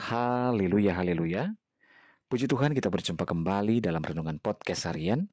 [0.00, 1.52] Haleluya, haleluya.
[2.32, 5.28] Puji Tuhan kita berjumpa kembali dalam Renungan Podcast Harian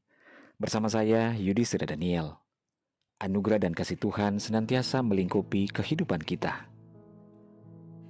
[0.60, 2.36] bersama saya Yudi Seda Daniel.
[3.16, 6.68] Anugerah dan kasih Tuhan senantiasa melingkupi kehidupan kita.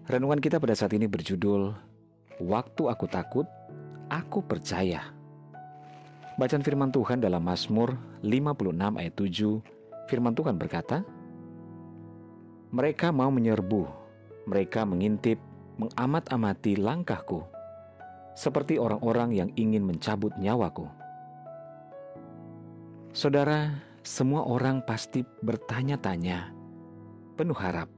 [0.09, 1.78] Renungan kita pada saat ini berjudul
[2.42, 3.46] Waktu Aku Takut,
[4.10, 5.13] Aku Percaya.
[6.42, 7.94] Bacaan firman Tuhan dalam Mazmur
[8.26, 11.05] 56 ayat 7, firman Tuhan berkata,
[12.74, 13.85] Mereka mau menyerbu,
[14.49, 15.37] mereka mengintip,
[15.78, 17.45] mengamat-amati langkahku,
[18.33, 20.85] seperti orang-orang yang ingin mencabut nyawaku.
[23.13, 23.73] Saudara,
[24.05, 26.53] semua orang pasti bertanya-tanya,
[27.33, 27.89] penuh harap,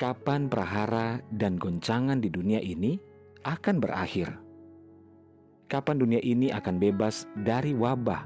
[0.00, 2.96] kapan prahara dan goncangan di dunia ini
[3.44, 4.32] akan berakhir?
[5.68, 8.24] Kapan dunia ini akan bebas dari wabah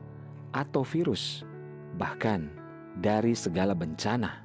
[0.55, 1.43] atau virus,
[1.99, 2.47] bahkan
[3.03, 4.42] dari segala bencana?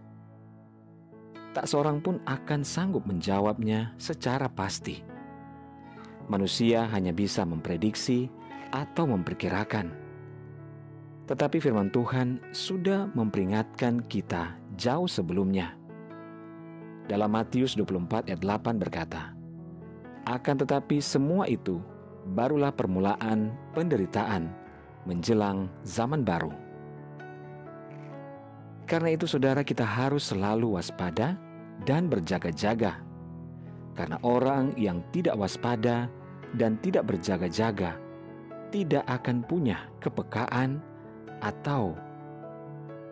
[1.55, 5.17] Tak seorang pun akan sanggup menjawabnya secara pasti
[6.27, 8.27] manusia hanya bisa memprediksi
[8.71, 9.95] atau memperkirakan.
[11.27, 15.75] Tetapi firman Tuhan sudah memperingatkan kita jauh sebelumnya.
[17.07, 19.31] Dalam Matius 24 ayat 8 berkata,
[20.27, 21.79] Akan tetapi semua itu
[22.35, 24.51] barulah permulaan penderitaan
[25.07, 26.51] menjelang zaman baru.
[28.87, 31.35] Karena itu saudara kita harus selalu waspada
[31.83, 33.03] dan berjaga-jaga.
[33.93, 36.07] Karena orang yang tidak waspada
[36.55, 37.99] dan tidak berjaga-jaga
[38.71, 40.79] tidak akan punya kepekaan
[41.39, 41.95] atau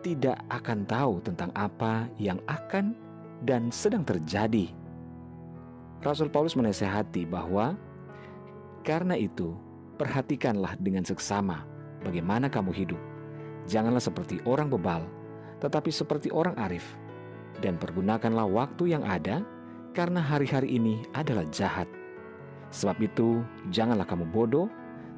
[0.04, 2.94] tidak akan tahu tentang apa yang akan
[3.42, 4.70] dan sedang terjadi.
[6.04, 7.74] Rasul Paulus menasehati bahwa
[8.86, 9.56] karena itu
[9.98, 11.66] perhatikanlah dengan seksama
[12.04, 13.00] bagaimana kamu hidup.
[13.66, 15.02] Janganlah seperti orang bebal,
[15.60, 16.84] tetapi seperti orang arif.
[17.60, 19.40] Dan pergunakanlah waktu yang ada
[19.96, 21.88] karena hari-hari ini adalah jahat.
[22.68, 23.40] Sebab itu,
[23.72, 24.68] janganlah kamu bodoh,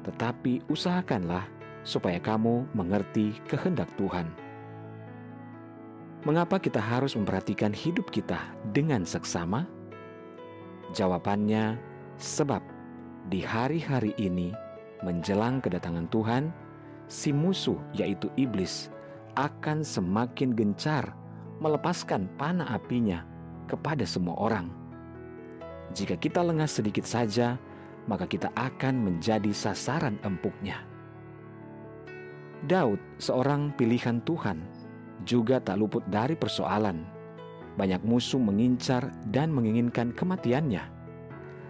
[0.07, 1.43] tetapi usahakanlah
[1.83, 4.31] supaya kamu mengerti kehendak Tuhan.
[6.23, 8.39] Mengapa kita harus memperhatikan hidup kita
[8.71, 9.67] dengan seksama?
[10.95, 11.79] Jawabannya,
[12.19, 12.59] sebab
[13.27, 14.51] di hari-hari ini
[15.03, 16.51] menjelang kedatangan Tuhan,
[17.07, 18.91] si musuh, yaitu iblis,
[19.39, 21.15] akan semakin gencar
[21.63, 23.23] melepaskan panah apinya
[23.71, 24.67] kepada semua orang.
[25.95, 27.55] Jika kita lengah sedikit saja,
[28.05, 30.83] maka kita akan menjadi sasaran empuknya.
[32.67, 34.59] Daud, seorang pilihan Tuhan,
[35.23, 37.07] juga tak luput dari persoalan.
[37.79, 40.83] Banyak musuh mengincar dan menginginkan kematiannya.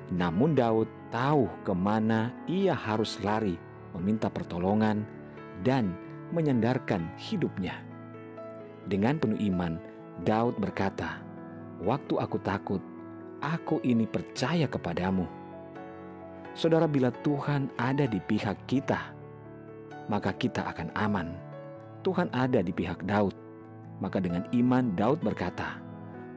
[0.09, 3.53] Namun Daud tahu ke mana ia harus lari
[3.93, 5.05] meminta pertolongan
[5.61, 5.93] dan
[6.31, 7.81] menyandarkan hidupnya.
[8.89, 9.77] Dengan penuh iman,
[10.25, 11.21] Daud berkata,
[11.83, 12.81] "Waktu aku takut,
[13.39, 15.25] aku ini percaya kepadamu.
[16.53, 19.15] Saudara, bila Tuhan ada di pihak kita,
[20.11, 21.27] maka kita akan aman.
[22.03, 23.35] Tuhan ada di pihak Daud,
[24.03, 25.79] maka dengan iman Daud berkata,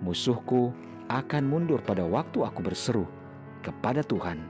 [0.05, 0.71] "Musuhku
[1.11, 3.07] akan mundur pada waktu aku berseru
[3.65, 4.47] kepada Tuhan,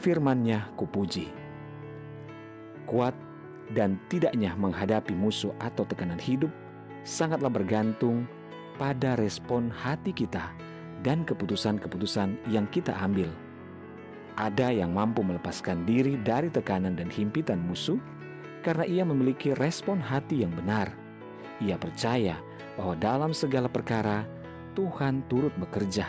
[0.00, 1.28] firman-Nya kupuji."
[2.88, 3.16] Kuat
[3.72, 6.52] dan tidaknya menghadapi musuh atau tekanan hidup
[7.02, 8.28] sangatlah bergantung
[8.78, 10.52] pada respon hati kita
[11.02, 13.28] dan keputusan-keputusan yang kita ambil.
[14.38, 18.00] Ada yang mampu melepaskan diri dari tekanan dan himpitan musuh
[18.64, 20.88] karena ia memiliki respon hati yang benar.
[21.60, 22.40] Ia percaya
[22.78, 24.24] bahwa dalam segala perkara
[24.72, 26.08] Tuhan turut bekerja.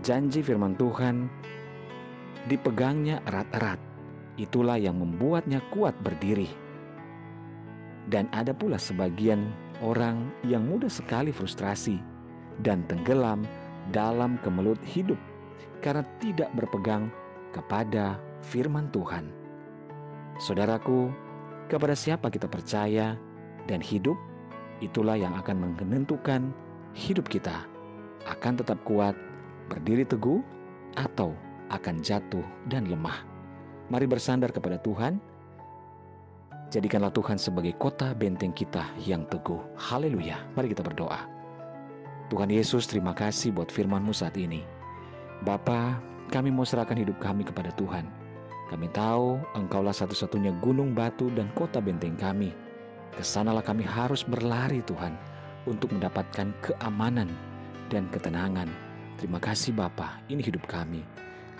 [0.00, 1.26] Janji firman Tuhan
[2.46, 3.89] dipegangnya erat-erat.
[4.40, 6.48] Itulah yang membuatnya kuat berdiri.
[8.08, 9.52] Dan ada pula sebagian
[9.84, 12.00] orang yang mudah sekali frustrasi
[12.64, 13.44] dan tenggelam
[13.92, 15.20] dalam kemelut hidup
[15.84, 17.12] karena tidak berpegang
[17.52, 19.28] kepada firman Tuhan.
[20.40, 21.12] Saudaraku,
[21.68, 23.20] kepada siapa kita percaya
[23.68, 24.16] dan hidup,
[24.80, 26.48] itulah yang akan menentukan
[26.96, 27.68] hidup kita
[28.28, 29.16] akan tetap kuat,
[29.72, 30.44] berdiri teguh,
[30.98, 31.32] atau
[31.70, 33.29] akan jatuh dan lemah.
[33.90, 35.18] Mari bersandar kepada Tuhan.
[36.70, 39.58] Jadikanlah Tuhan sebagai kota benteng kita yang teguh.
[39.74, 40.38] Haleluya.
[40.54, 41.26] Mari kita berdoa.
[42.30, 44.62] Tuhan Yesus terima kasih buat firman-Mu saat ini.
[45.42, 45.98] Bapa,
[46.30, 48.06] kami mau serahkan hidup kami kepada Tuhan.
[48.70, 52.54] Kami tahu Engkaulah satu-satunya gunung batu dan kota benteng kami.
[53.10, 55.18] Ke sanalah kami harus berlari Tuhan
[55.66, 57.26] untuk mendapatkan keamanan
[57.90, 58.70] dan ketenangan.
[59.18, 61.02] Terima kasih Bapa, ini hidup kami.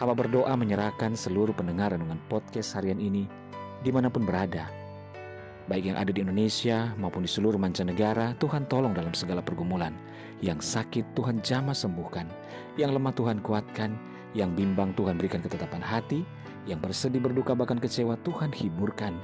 [0.01, 3.29] Hamba berdoa menyerahkan seluruh pendengar renungan podcast harian ini
[3.85, 4.73] di mana pun berada.
[5.69, 9.93] baik yang ada di Indonesia maupun di seluruh mancanegara, Tuhan tolong dalam segala pergumulan.
[10.41, 12.27] Yang sakit Tuhan jamah sembuhkan,
[12.81, 13.95] yang lemah Tuhan kuatkan,
[14.33, 16.25] yang bimbang Tuhan berikan ketetapan hati,
[16.65, 19.15] yang bersedih berduka bahkan kecewa Tuhan hiburkan.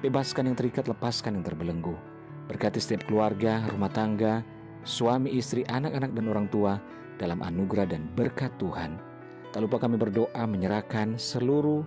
[0.00, 1.98] Bebaskan yang terikat, lepaskan yang terbelenggu.
[2.46, 4.46] Berkati setiap keluarga, rumah tangga,
[4.86, 6.78] suami, istri, anak-anak dan orang tua
[7.18, 9.09] dalam anugerah dan berkat Tuhan.
[9.50, 11.82] Tak lupa kami berdoa menyerahkan seluruh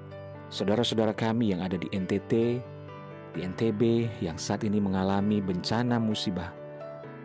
[0.52, 2.60] saudara-saudara kami yang ada di NTT,
[3.32, 6.52] di NTB yang saat ini mengalami bencana musibah,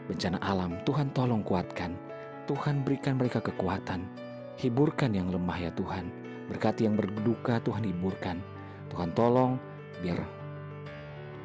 [0.06, 0.78] bencana alam.
[0.86, 1.98] Tuhan tolong kuatkan,
[2.46, 4.06] Tuhan berikan mereka kekuatan,
[4.62, 6.06] hiburkan yang lemah ya Tuhan.
[6.46, 8.38] Berkati yang berduka Tuhan hiburkan.
[8.94, 9.58] Tuhan tolong
[10.00, 10.22] biar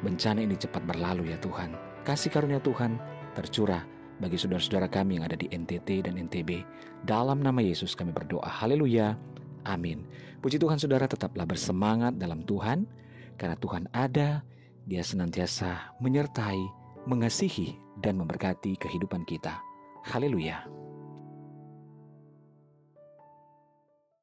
[0.06, 1.74] bencana ini cepat berlalu ya Tuhan.
[2.06, 2.96] Kasih karunia Tuhan
[3.34, 6.62] tercurah bagi saudara-saudara kami yang ada di NTT dan NTB.
[7.02, 8.46] Dalam nama Yesus kami berdoa.
[8.46, 9.18] Haleluya.
[9.64, 10.04] Amin.
[10.44, 12.84] Puji Tuhan saudara tetaplah bersemangat dalam Tuhan.
[13.34, 14.46] Karena Tuhan ada,
[14.86, 16.60] dia senantiasa menyertai,
[17.08, 19.58] mengasihi, dan memberkati kehidupan kita.
[20.04, 20.68] Haleluya!